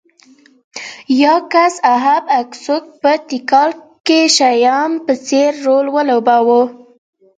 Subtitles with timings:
[1.21, 3.69] یاکس اهب اکسوک په تیکال
[4.05, 6.61] کې شیام په څېر رول ولوباوه